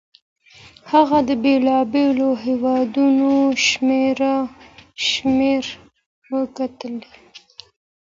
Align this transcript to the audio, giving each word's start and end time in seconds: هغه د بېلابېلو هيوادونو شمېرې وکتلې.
هغه 0.91 1.19
د 1.27 1.29
بېلابېلو 1.43 2.29
هيوادونو 2.43 3.31
شمېرې 5.05 5.53
وکتلې. 6.33 7.11